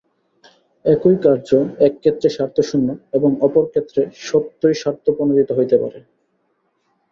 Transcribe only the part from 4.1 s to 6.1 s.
সত্যই স্বার্থপ্রণোদিত হইতে পারে।